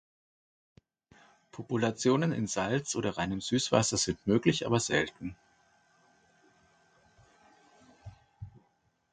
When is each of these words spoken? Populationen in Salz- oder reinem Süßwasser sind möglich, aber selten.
Populationen 1.51 2.31
in 2.33 2.47
Salz- 2.47 2.95
oder 2.95 3.19
reinem 3.19 3.39
Süßwasser 3.39 3.97
sind 3.97 4.25
möglich, 4.25 4.65
aber 4.65 4.79
selten. 4.79 5.35